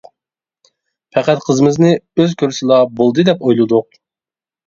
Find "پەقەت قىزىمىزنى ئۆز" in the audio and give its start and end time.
1.17-2.33